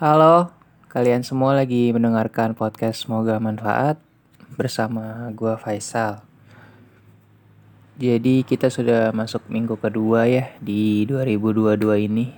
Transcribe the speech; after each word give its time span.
Halo, 0.00 0.48
kalian 0.88 1.20
semua 1.20 1.52
lagi 1.52 1.92
mendengarkan 1.92 2.56
podcast 2.56 3.04
Semoga 3.04 3.36
Manfaat 3.36 4.00
bersama 4.56 5.28
gua 5.36 5.60
Faisal. 5.60 6.24
Jadi 8.00 8.40
kita 8.40 8.72
sudah 8.72 9.12
masuk 9.12 9.44
minggu 9.52 9.76
kedua 9.76 10.24
ya 10.24 10.56
di 10.56 11.04
2022 11.04 12.08
ini. 12.08 12.32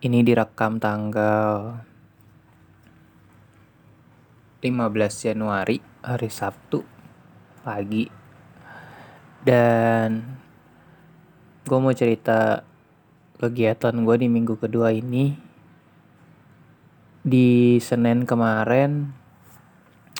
Ini 0.00 0.18
direkam 0.24 0.80
tanggal 0.80 1.84
15 4.64 4.72
Januari 5.28 5.84
hari 6.00 6.32
Sabtu 6.32 6.80
pagi. 7.60 8.08
Dan 9.44 10.24
gue 11.68 11.76
mau 11.76 11.92
cerita 11.92 12.64
kegiatan 13.36 13.92
gue 14.00 14.16
di 14.16 14.32
minggu 14.32 14.56
kedua 14.56 14.96
ini. 14.96 15.51
Di 17.22 17.78
Senin 17.78 18.26
kemarin 18.26 19.14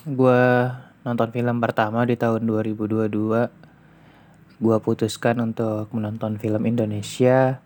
gue 0.06 0.70
nonton 1.02 1.34
film 1.34 1.58
pertama 1.58 2.06
di 2.06 2.14
tahun 2.14 2.46
2022. 2.46 3.10
Gue 4.62 4.78
putuskan 4.78 5.42
untuk 5.42 5.90
menonton 5.90 6.38
film 6.38 6.62
Indonesia 6.62 7.58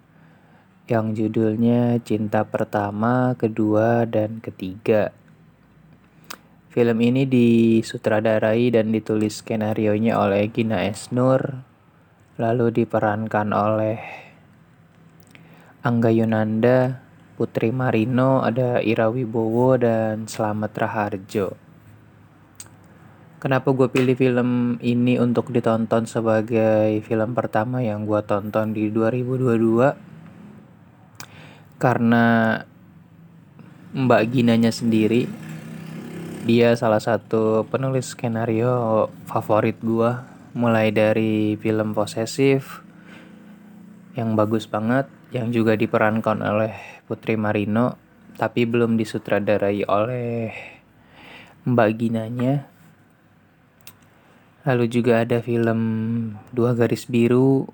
yang 0.89 1.13
judulnya 1.13 2.01
Cinta 2.01 2.49
Pertama, 2.49 3.37
Kedua, 3.37 4.09
dan 4.09 4.41
Ketiga. 4.41 5.13
Film 6.73 6.97
ini 7.05 7.29
disutradarai 7.29 8.73
dan 8.73 8.89
ditulis 8.89 9.45
skenario-nya 9.45 10.17
oleh 10.17 10.49
Gina 10.49 10.89
Esnur, 10.89 11.61
lalu 12.41 12.73
diperankan 12.73 13.53
oleh 13.53 14.01
Angga 15.85 16.09
Yunanda, 16.09 17.05
Putri 17.37 17.69
Marino, 17.71 18.41
ada 18.41 18.81
Ira 18.81 19.13
Wibowo, 19.13 19.77
dan 19.77 20.25
Slamet 20.25 20.73
Raharjo. 20.73 21.53
Kenapa 23.37 23.71
gue 23.77 23.93
pilih 23.93 24.17
film 24.17 24.81
ini 24.81 25.21
untuk 25.21 25.53
ditonton 25.53 26.09
sebagai 26.09 27.05
film 27.05 27.37
pertama 27.37 27.85
yang 27.85 28.09
gue 28.09 28.25
tonton 28.25 28.73
di 28.73 28.89
2022? 28.89 29.93
Karena 31.77 32.57
Mbak 33.93 34.23
Ginanya 34.33 34.73
sendiri 34.73 35.29
dia 36.47 36.79
salah 36.79 37.03
satu 37.03 37.67
penulis 37.67 38.15
skenario 38.15 39.11
favorit 39.27 39.75
gua 39.83 40.31
mulai 40.55 40.95
dari 40.95 41.59
film 41.59 41.91
posesif 41.91 42.87
yang 44.15 44.39
bagus 44.39 44.71
banget 44.71 45.11
yang 45.35 45.51
juga 45.51 45.75
diperankan 45.75 46.39
oleh 46.47 46.96
Putri 47.07 47.39
Marino 47.39 47.97
tapi 48.37 48.69
belum 48.69 49.01
disutradarai 49.01 49.87
oleh 49.89 50.53
Mbak 51.65 51.91
Ginanya 51.97 52.69
lalu 54.67 54.85
juga 54.91 55.23
ada 55.23 55.41
film 55.41 55.81
Dua 56.51 56.75
Garis 56.75 57.07
Biru 57.07 57.71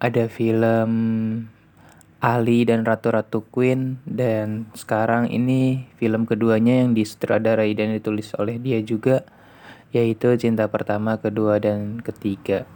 ada 0.00 0.30
film 0.30 0.92
Ali 2.24 2.64
dan 2.64 2.88
Ratu-Ratu 2.88 3.44
Queen 3.52 4.00
dan 4.08 4.72
sekarang 4.72 5.28
ini 5.28 5.84
film 6.00 6.24
keduanya 6.24 6.80
yang 6.80 6.96
disutradarai 6.96 7.76
dan 7.76 7.92
ditulis 7.92 8.32
oleh 8.40 8.56
dia 8.56 8.80
juga 8.80 9.28
yaitu 9.94 10.34
Cinta 10.34 10.66
Pertama, 10.66 11.20
Kedua 11.22 11.62
dan 11.62 12.02
Ketiga. 12.02 12.66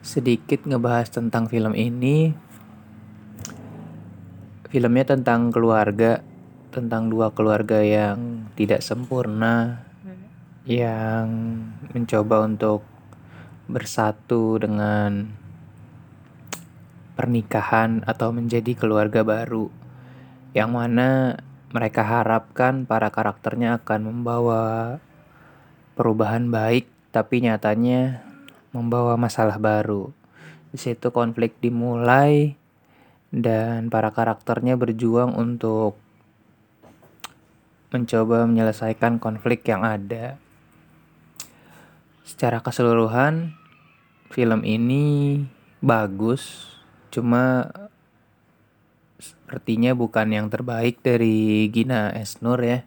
Sedikit 0.00 0.64
ngebahas 0.64 1.12
tentang 1.12 1.52
film 1.52 1.76
ini. 1.76 2.32
Filmnya 4.70 5.02
tentang 5.02 5.50
keluarga, 5.50 6.22
tentang 6.70 7.10
dua 7.10 7.34
keluarga 7.34 7.82
yang 7.82 8.46
tidak 8.54 8.86
sempurna 8.86 9.82
yang 10.62 11.26
mencoba 11.90 12.46
untuk 12.46 12.86
bersatu 13.66 14.62
dengan 14.62 15.26
pernikahan 17.18 18.06
atau 18.06 18.30
menjadi 18.30 18.78
keluarga 18.78 19.26
baru, 19.26 19.74
yang 20.54 20.70
mana 20.70 21.42
mereka 21.74 22.06
harapkan 22.06 22.86
para 22.86 23.10
karakternya 23.10 23.82
akan 23.82 24.00
membawa 24.06 25.02
perubahan 25.98 26.46
baik, 26.46 26.86
tapi 27.10 27.42
nyatanya 27.42 28.22
membawa 28.70 29.18
masalah 29.18 29.58
baru. 29.58 30.14
Di 30.70 30.78
situ 30.78 31.10
konflik 31.10 31.58
dimulai 31.58 32.59
dan 33.30 33.90
para 33.90 34.10
karakternya 34.10 34.74
berjuang 34.74 35.34
untuk 35.34 35.98
mencoba 37.90 38.46
menyelesaikan 38.46 39.18
konflik 39.18 39.66
yang 39.66 39.82
ada. 39.82 40.38
Secara 42.22 42.62
keseluruhan, 42.62 43.58
film 44.30 44.62
ini 44.62 45.42
bagus, 45.82 46.70
Cuma 47.10 47.66
sepertinya 49.18 49.92
bukan 49.98 50.30
yang 50.30 50.46
terbaik 50.46 51.02
dari 51.02 51.66
Gina 51.74 52.14
Esnur 52.14 52.62
ya. 52.62 52.86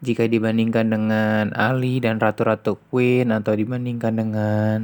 Jika 0.00 0.28
dibandingkan 0.28 0.92
dengan 0.92 1.52
Ali 1.56 2.00
dan 2.00 2.20
Ratu-Ratu 2.20 2.80
Queen 2.88 3.32
atau 3.32 3.52
dibandingkan 3.52 4.16
dengan 4.16 4.80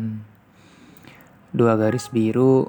Dua 1.56 1.76
Garis 1.76 2.12
Biru, 2.12 2.68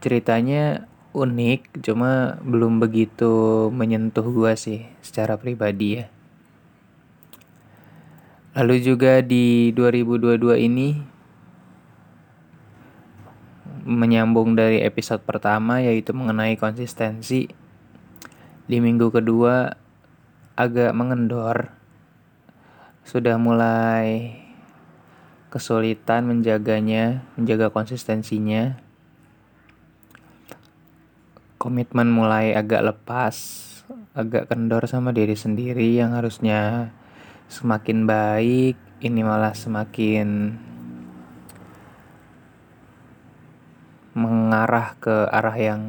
ceritanya 0.00 0.88
unik, 1.14 1.80
cuma 1.86 2.42
belum 2.42 2.82
begitu 2.82 3.70
menyentuh 3.70 4.26
gua 4.26 4.58
sih 4.58 4.82
secara 4.98 5.38
pribadi 5.38 6.02
ya. 6.02 6.06
Lalu 8.58 8.82
juga 8.82 9.22
di 9.22 9.70
2022 9.74 10.58
ini 10.58 10.88
menyambung 13.84 14.58
dari 14.58 14.82
episode 14.82 15.22
pertama 15.22 15.78
yaitu 15.78 16.10
mengenai 16.16 16.56
konsistensi 16.58 17.46
di 18.64 18.76
minggu 18.80 19.12
kedua 19.12 19.76
agak 20.56 20.96
mengendor 20.96 21.68
sudah 23.04 23.36
mulai 23.36 24.40
kesulitan 25.52 26.24
menjaganya 26.24 27.20
menjaga 27.36 27.68
konsistensinya 27.68 28.80
komitmen 31.64 32.12
mulai 32.12 32.52
agak 32.52 32.84
lepas 32.84 33.64
agak 34.12 34.52
kendor 34.52 34.84
sama 34.84 35.16
diri 35.16 35.32
sendiri 35.32 35.96
yang 35.96 36.12
harusnya 36.12 36.92
semakin 37.48 38.04
baik 38.04 38.76
ini 39.00 39.24
malah 39.24 39.56
semakin 39.56 40.60
mengarah 44.12 44.92
ke 45.00 45.26
arah 45.32 45.56
yang 45.56 45.82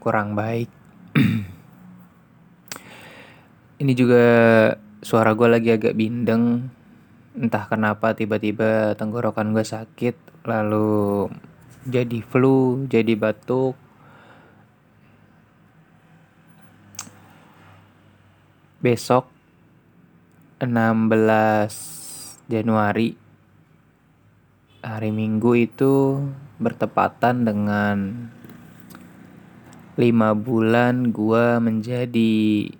kurang 0.00 0.32
baik. 0.32 0.70
Ini 3.84 3.92
juga 3.92 4.24
suara 5.04 5.36
gue 5.36 5.44
lagi 5.44 5.68
agak 5.68 5.92
bindeng. 5.92 6.72
Entah 7.36 7.68
kenapa 7.68 8.16
tiba-tiba 8.16 8.96
tenggorokan 8.96 9.52
gue 9.52 9.62
sakit, 9.62 10.44
lalu 10.48 11.28
jadi 11.84 12.24
flu, 12.24 12.88
jadi 12.88 13.12
batuk. 13.12 13.89
Besok 18.80 19.28
16 20.56 22.48
Januari 22.48 23.12
hari 24.80 25.12
Minggu 25.12 25.52
itu 25.52 26.24
bertepatan 26.56 27.44
dengan 27.44 27.96
lima 30.00 30.32
bulan 30.32 31.12
gua 31.12 31.60
menjadi 31.60 32.72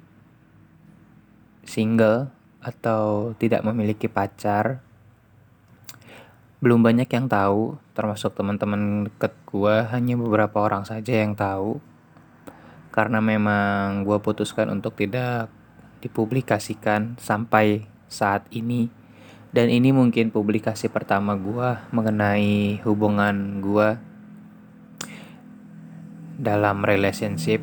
single 1.69 2.33
atau 2.65 3.37
tidak 3.37 3.61
memiliki 3.69 4.09
pacar. 4.09 4.81
Belum 6.65 6.81
banyak 6.81 7.13
yang 7.13 7.29
tahu, 7.29 7.77
termasuk 7.93 8.33
teman-teman 8.33 9.05
deket 9.13 9.37
gua, 9.45 9.85
hanya 9.93 10.17
beberapa 10.17 10.65
orang 10.65 10.89
saja 10.89 11.13
yang 11.13 11.37
tahu. 11.37 11.77
Karena 12.89 13.21
memang 13.21 14.09
gua 14.09 14.17
putuskan 14.17 14.73
untuk 14.73 14.97
tidak 14.97 15.60
dipublikasikan 16.01 17.17
sampai 17.21 17.87
saat 18.11 18.45
ini. 18.51 18.91
Dan 19.51 19.67
ini 19.71 19.91
mungkin 19.91 20.31
publikasi 20.31 20.87
pertama 20.87 21.35
gue 21.35 21.79
mengenai 21.91 22.79
hubungan 22.87 23.59
gue 23.63 23.89
dalam 26.39 26.83
relationship. 26.87 27.63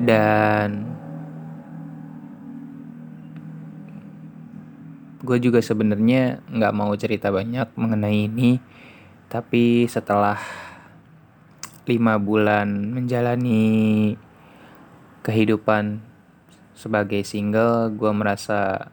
Dan 0.00 0.88
gue 5.20 5.38
juga 5.40 5.60
sebenarnya 5.60 6.40
nggak 6.48 6.76
mau 6.76 6.92
cerita 6.96 7.28
banyak 7.28 7.68
mengenai 7.76 8.28
ini. 8.28 8.60
Tapi 9.30 9.86
setelah 9.86 10.36
lima 11.88 12.20
bulan 12.20 12.92
menjalani 12.92 14.12
kehidupan 15.24 16.09
sebagai 16.80 17.20
single 17.28 17.92
gue 17.92 18.08
merasa 18.16 18.88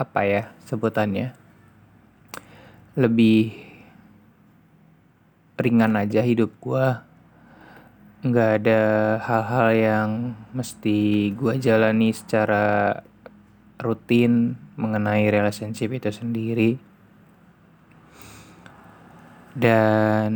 apa 0.00 0.20
ya 0.24 0.42
sebutannya 0.64 1.36
lebih 2.96 3.52
ringan 5.60 6.00
aja 6.00 6.24
hidup 6.24 6.56
gue 6.64 6.86
nggak 8.22 8.50
ada 8.62 8.82
hal-hal 9.20 9.68
yang 9.76 10.10
mesti 10.56 11.28
gue 11.36 11.60
jalani 11.60 12.14
secara 12.16 12.96
rutin 13.82 14.54
mengenai 14.78 15.26
relationship 15.28 15.90
itu 15.92 16.08
sendiri. 16.14 16.78
Dan 19.52 20.30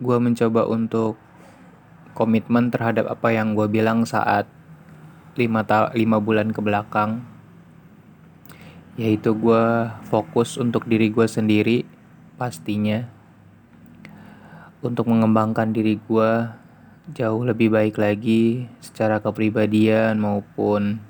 gue 0.00 0.16
mencoba 0.16 0.64
untuk 0.64 1.20
komitmen 2.16 2.72
terhadap 2.72 3.06
apa 3.06 3.30
yang 3.30 3.52
gue 3.52 3.68
bilang 3.68 4.08
saat 4.08 4.48
lima, 5.38 5.62
ta 5.62 5.92
lima 5.94 6.18
bulan 6.18 6.50
ke 6.50 6.60
belakang 6.64 7.22
yaitu 8.98 9.32
gue 9.32 9.64
fokus 10.10 10.58
untuk 10.60 10.84
diri 10.84 11.08
gue 11.08 11.24
sendiri 11.24 11.86
pastinya 12.36 13.06
untuk 14.80 15.08
mengembangkan 15.08 15.72
diri 15.72 16.00
gue 16.00 16.30
jauh 17.12 17.42
lebih 17.44 17.72
baik 17.72 17.96
lagi 18.00 18.68
secara 18.80 19.20
kepribadian 19.20 20.16
maupun 20.20 21.00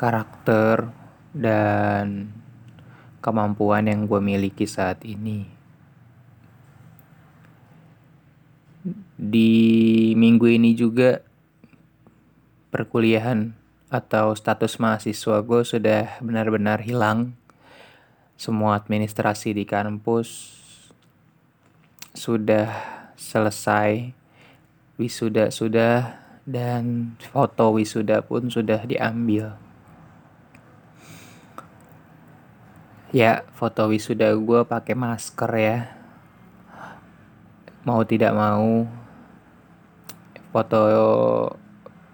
karakter 0.00 0.88
dan 1.36 2.32
kemampuan 3.20 3.84
yang 3.84 4.08
gue 4.08 4.16
miliki 4.16 4.64
saat 4.64 5.04
ini. 5.04 5.59
Di 9.20 9.52
minggu 10.16 10.48
ini 10.48 10.72
juga 10.72 11.20
perkuliahan 12.72 13.52
atau 13.92 14.32
status 14.32 14.80
mahasiswa 14.80 15.44
gue 15.44 15.60
sudah 15.60 16.16
benar-benar 16.24 16.80
hilang. 16.80 17.36
Semua 18.40 18.80
administrasi 18.80 19.52
di 19.52 19.68
kampus 19.68 20.56
sudah 22.16 22.72
selesai, 23.12 24.16
wisuda 24.96 25.52
sudah, 25.52 26.16
dan 26.48 27.12
foto 27.20 27.76
wisuda 27.76 28.24
pun 28.24 28.48
sudah 28.48 28.88
diambil. 28.88 29.60
Ya, 33.12 33.44
foto 33.52 33.84
wisuda 33.92 34.32
gue 34.32 34.64
pakai 34.64 34.96
masker 34.96 35.52
ya. 35.60 35.78
Mau 37.84 38.00
tidak 38.08 38.32
mau, 38.32 38.88
foto 40.50 40.80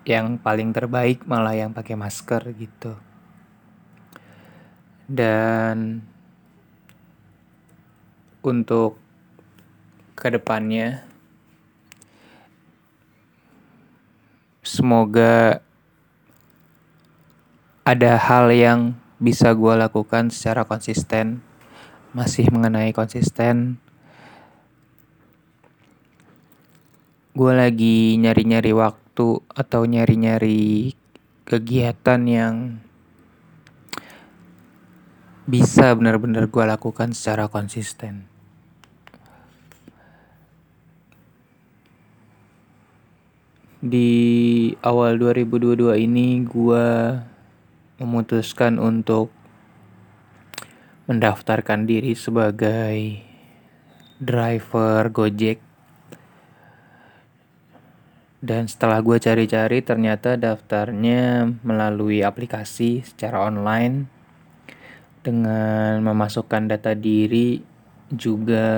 yang 0.07 0.39
paling 0.39 0.71
terbaik 0.71 1.27
malah 1.27 1.57
yang 1.57 1.75
pakai 1.75 1.99
masker 1.99 2.47
gitu. 2.55 2.95
Dan 5.11 6.07
untuk 8.47 8.99
ke 10.15 10.31
depannya, 10.31 11.03
semoga 14.63 15.59
ada 17.87 18.13
hal 18.19 18.51
yang 18.51 18.99
bisa 19.23 19.55
gue 19.55 19.75
lakukan 19.79 20.29
secara 20.29 20.67
konsisten 20.67 21.41
masih 22.11 22.51
mengenai 22.51 22.91
konsisten 22.91 23.79
gue 27.37 27.53
lagi 27.53 28.17
nyari-nyari 28.17 28.73
waktu 28.73 29.45
atau 29.45 29.85
nyari-nyari 29.85 30.97
kegiatan 31.45 32.25
yang 32.25 32.81
bisa 35.45 35.93
benar-benar 35.93 36.49
gue 36.49 36.65
lakukan 36.65 37.13
secara 37.13 37.45
konsisten. 37.53 38.25
Di 43.85 44.73
awal 44.81 45.21
2022 45.21 45.93
ini 46.09 46.41
gue 46.41 46.89
memutuskan 48.01 48.81
untuk 48.81 49.29
mendaftarkan 51.05 51.85
diri 51.85 52.17
sebagai 52.17 53.21
driver 54.25 55.13
Gojek. 55.13 55.66
Dan 58.47 58.71
setelah 58.71 59.03
gue 59.03 59.19
cari-cari 59.19 59.83
ternyata 59.83 60.39
daftarnya 60.39 61.51
melalui 61.67 62.23
aplikasi 62.23 63.03
secara 63.03 63.43
online 63.51 64.07
dengan 65.27 65.99
memasukkan 66.07 66.71
data 66.71 66.95
diri 66.95 67.59
juga 68.15 68.71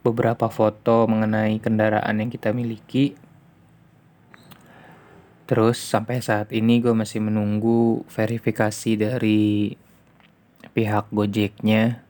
beberapa 0.00 0.48
foto 0.48 1.04
mengenai 1.04 1.60
kendaraan 1.60 2.24
yang 2.24 2.32
kita 2.32 2.56
miliki 2.56 3.20
Terus 5.44 5.76
sampai 5.76 6.24
saat 6.24 6.56
ini 6.56 6.80
gue 6.80 6.96
masih 6.96 7.20
menunggu 7.20 8.00
verifikasi 8.08 8.96
dari 8.96 9.76
pihak 10.72 11.12
Gojeknya. 11.12 12.00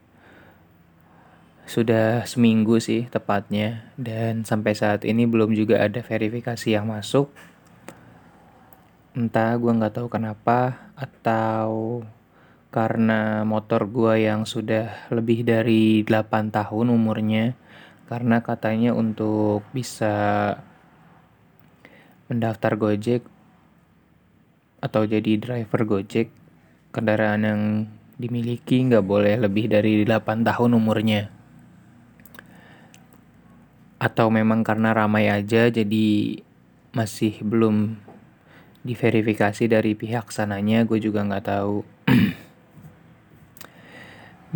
Sudah 1.64 2.28
seminggu 2.28 2.76
sih 2.76 3.08
tepatnya 3.08 3.88
dan 3.96 4.44
sampai 4.44 4.76
saat 4.76 5.08
ini 5.08 5.25
belum 5.25 5.56
juga 5.56 5.81
ada 5.81 6.05
verifikasi 6.05 6.69
yang 6.76 6.93
masuk. 6.93 7.32
Entah 9.16 9.56
gue 9.56 9.72
nggak 9.72 9.96
tahu 9.96 10.08
kenapa 10.12 10.93
atau 10.93 12.05
karena 12.69 13.46
motor 13.46 13.87
gue 13.87 14.26
yang 14.26 14.44
sudah 14.44 15.08
lebih 15.08 15.46
dari 15.46 16.02
8 16.02 16.50
tahun 16.50 16.90
umurnya 16.90 17.55
karena 18.11 18.44
katanya 18.44 18.93
untuk 18.93 19.64
bisa 19.72 20.52
mendaftar 22.28 22.76
Gojek 22.76 23.25
atau 24.84 25.08
jadi 25.08 25.40
driver 25.40 25.81
Gojek, 25.88 26.28
kendaraan 26.93 27.43
yang 27.49 27.62
dimiliki 28.20 28.84
nggak 28.84 29.00
boleh 29.00 29.40
lebih 29.40 29.73
dari 29.73 30.04
8 30.04 30.44
tahun 30.44 30.76
umurnya. 30.76 31.34
Atau 34.04 34.28
memang 34.28 34.61
karena 34.61 34.92
ramai 34.92 35.32
aja 35.32 35.73
jadi 35.73 36.37
masih 36.92 37.40
belum 37.40 37.96
diverifikasi 38.84 39.64
dari 39.64 39.96
pihak 39.96 40.28
sananya, 40.28 40.84
gue 40.84 41.00
juga 41.00 41.25
nggak 41.25 41.46
tahu. 41.49 41.80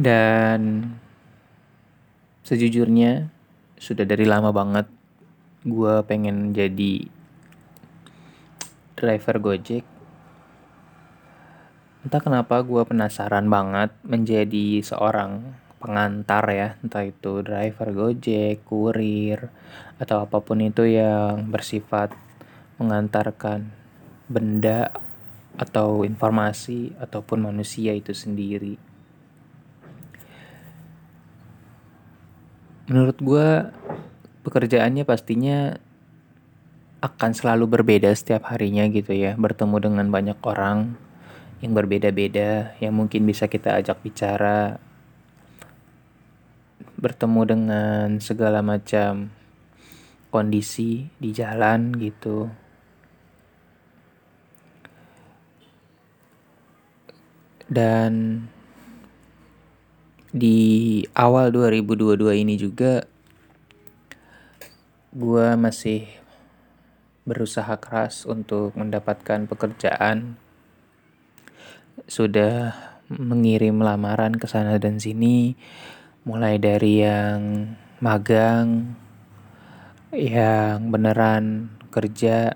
Dan 0.05 0.93
sejujurnya 2.45 3.33
sudah 3.81 4.05
dari 4.05 4.29
lama 4.29 4.53
banget 4.53 4.85
gue 5.65 5.95
pengen 6.05 6.53
jadi 6.53 7.09
driver 9.01 9.37
Gojek. 9.41 9.85
Entah 12.05 12.21
kenapa 12.23 12.61
gue 12.63 12.83
penasaran 12.85 13.49
banget 13.49 13.91
menjadi 14.05 14.81
seorang 14.85 15.57
pengantar 15.79 16.45
ya, 16.51 16.69
entah 16.83 17.07
itu 17.07 17.41
driver 17.41 17.89
Gojek, 17.95 18.67
kurir, 18.67 19.49
atau 19.99 20.23
apa 20.23 20.43
pun 20.43 20.59
itu 20.63 20.87
yang 20.87 21.51
bersifat 21.51 22.15
mengantarkan 22.79 23.71
benda 24.31 24.93
atau 25.59 26.07
informasi 26.07 26.95
ataupun 27.03 27.51
manusia 27.51 27.91
itu 27.95 28.15
sendiri. 28.15 28.79
Menurut 32.89 33.19
gue 33.21 33.49
pekerjaannya 34.47 35.05
pastinya 35.05 35.77
akan 36.99 37.31
selalu 37.31 37.69
berbeda 37.79 38.11
setiap 38.15 38.49
harinya 38.51 38.87
gitu 38.91 39.13
ya, 39.15 39.39
bertemu 39.39 39.77
dengan 39.91 40.07
banyak 40.11 40.39
orang 40.43 40.97
yang 41.59 41.75
berbeda-beda, 41.75 42.79
yang 42.79 42.95
mungkin 42.95 43.27
bisa 43.27 43.51
kita 43.51 43.79
ajak 43.83 43.99
bicara, 44.03 44.79
bertemu 46.99 47.43
dengan 47.47 48.07
segala 48.19 48.59
macam 48.59 49.31
kondisi 50.35 51.07
di 51.17 51.31
jalan 51.31 51.95
gitu. 51.97 52.51
Dan 57.69 58.43
di 60.29 61.01
awal 61.15 61.55
2022 61.55 62.43
ini 62.45 62.59
juga 62.59 63.05
gue 65.15 65.49
masih 65.57 66.05
berusaha 67.29 67.77
keras 67.77 68.25
untuk 68.25 68.73
mendapatkan 68.77 69.45
pekerjaan. 69.45 70.41
Sudah 72.09 72.73
mengirim 73.13 73.81
lamaran 73.85 74.37
ke 74.37 74.49
sana 74.49 74.81
dan 74.81 74.97
sini, 74.97 75.57
mulai 76.23 76.59
dari 76.59 77.03
yang 77.03 77.75
magang, 78.03 78.95
yang 80.15 80.91
beneran 80.91 81.75
kerja, 81.91 82.55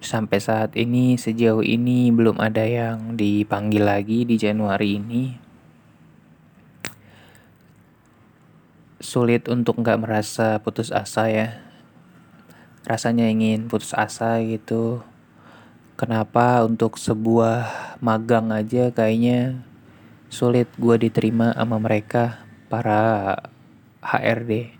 sampai 0.00 0.40
saat 0.40 0.72
ini 0.80 1.20
sejauh 1.20 1.60
ini 1.60 2.08
belum 2.08 2.40
ada 2.40 2.64
yang 2.64 3.20
dipanggil 3.20 3.84
lagi 3.84 4.24
di 4.24 4.40
Januari 4.40 4.96
ini. 4.96 5.24
Sulit 9.00 9.48
untuk 9.48 9.80
nggak 9.80 10.00
merasa 10.00 10.56
putus 10.60 10.88
asa 10.92 11.28
ya. 11.28 11.60
Rasanya 12.88 13.28
ingin 13.28 13.68
putus 13.68 13.92
asa 13.92 14.40
gitu. 14.40 15.04
Kenapa 16.00 16.64
untuk 16.64 16.96
sebuah 16.96 17.96
magang 18.00 18.48
aja 18.56 18.88
kayaknya 18.88 19.69
sulit 20.30 20.70
gue 20.78 20.94
diterima 20.94 21.50
sama 21.58 21.82
mereka 21.82 22.46
para 22.70 23.34
HRD. 23.98 24.78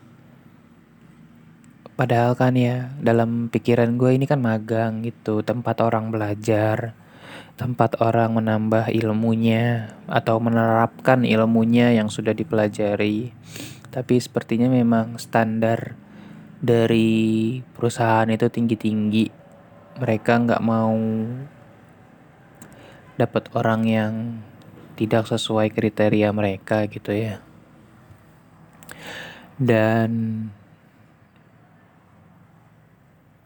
Padahal 1.99 2.39
kan 2.39 2.55
ya 2.55 2.95
dalam 3.03 3.51
pikiran 3.51 3.99
gue 3.99 4.15
ini 4.15 4.25
kan 4.31 4.39
magang 4.39 5.03
gitu, 5.03 5.43
tempat 5.43 5.83
orang 5.83 6.15
belajar, 6.15 6.95
tempat 7.59 7.99
orang 8.01 8.41
menambah 8.41 8.89
ilmunya 8.95 9.93
atau 10.07 10.39
menerapkan 10.41 11.27
ilmunya 11.27 11.93
yang 11.99 12.09
sudah 12.09 12.33
dipelajari. 12.33 13.35
Tapi 13.91 14.15
sepertinya 14.23 14.71
memang 14.71 15.19
standar 15.19 15.99
dari 16.63 17.59
perusahaan 17.75 18.31
itu 18.31 18.47
tinggi-tinggi. 18.47 19.27
Mereka 19.99 20.47
nggak 20.47 20.63
mau 20.63 20.95
dapat 23.19 23.45
orang 23.53 23.83
yang 23.85 24.15
tidak 25.01 25.25
sesuai 25.25 25.73
kriteria 25.73 26.29
mereka 26.29 26.85
gitu 26.85 27.09
ya. 27.17 27.41
Dan 29.57 30.45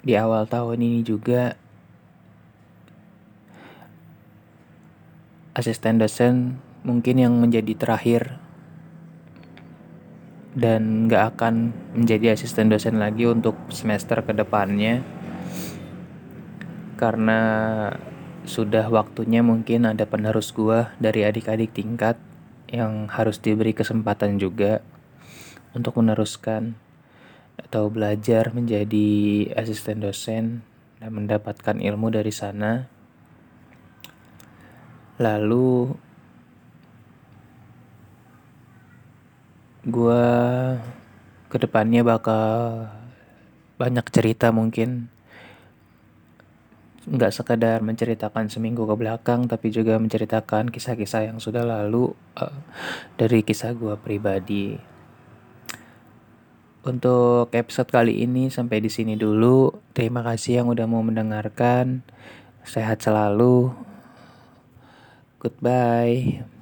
di 0.02 0.18
awal 0.18 0.50
tahun 0.50 0.82
ini 0.82 1.00
juga 1.06 1.54
asisten 5.54 6.02
dosen 6.02 6.58
mungkin 6.82 7.22
yang 7.22 7.38
menjadi 7.38 7.78
terakhir 7.78 8.42
dan 10.58 11.06
gak 11.06 11.38
akan 11.38 11.70
menjadi 11.94 12.34
asisten 12.34 12.66
dosen 12.66 12.98
lagi 12.98 13.30
untuk 13.30 13.54
semester 13.70 14.22
ke 14.26 14.34
depannya 14.34 15.06
karena 16.98 17.40
sudah 18.44 18.92
waktunya 18.92 19.40
mungkin 19.40 19.88
ada 19.88 20.04
penerus 20.04 20.52
gua 20.52 20.92
dari 21.00 21.24
adik-adik 21.24 21.72
tingkat 21.72 22.20
yang 22.68 23.08
harus 23.08 23.40
diberi 23.40 23.72
kesempatan 23.72 24.36
juga 24.36 24.84
untuk 25.72 26.00
meneruskan 26.00 26.76
atau 27.58 27.88
belajar 27.88 28.50
menjadi 28.52 29.50
asisten 29.54 30.02
dosen 30.02 30.62
dan 30.98 31.10
mendapatkan 31.14 31.78
ilmu 31.78 32.10
dari 32.10 32.30
sana. 32.34 32.86
Lalu 35.22 35.94
gue 39.84 40.24
ke 41.52 41.56
depannya 41.60 42.02
bakal 42.02 42.42
banyak 43.76 44.06
cerita 44.10 44.50
mungkin 44.50 45.13
nggak 47.04 47.32
sekadar 47.36 47.84
menceritakan 47.84 48.48
seminggu 48.48 48.88
ke 48.88 48.94
belakang 48.96 49.44
tapi 49.44 49.68
juga 49.68 50.00
menceritakan 50.00 50.72
kisah-kisah 50.72 51.28
yang 51.28 51.36
sudah 51.36 51.60
lalu 51.60 52.16
uh, 52.40 52.56
dari 53.20 53.44
kisah 53.44 53.76
gue 53.76 53.92
pribadi. 54.00 54.76
Untuk 56.84 57.48
episode 57.56 57.88
kali 57.88 58.24
ini 58.28 58.52
sampai 58.52 58.84
di 58.84 58.92
sini 58.92 59.16
dulu. 59.16 59.72
Terima 59.96 60.20
kasih 60.20 60.60
yang 60.60 60.68
udah 60.68 60.84
mau 60.84 61.00
mendengarkan. 61.00 62.04
Sehat 62.60 63.00
selalu. 63.00 63.72
Goodbye. 65.40 66.53